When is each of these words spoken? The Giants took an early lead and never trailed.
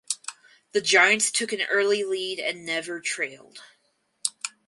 The 0.71 0.81
Giants 0.81 1.29
took 1.31 1.53
an 1.53 1.61
early 1.69 2.03
lead 2.03 2.39
and 2.39 2.65
never 2.65 2.99
trailed. 2.99 3.61